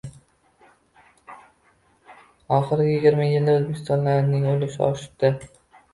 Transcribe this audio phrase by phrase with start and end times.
[2.57, 5.33] Oxirgi yigirma yilda o‘zbeklarning ulushi oshibdi.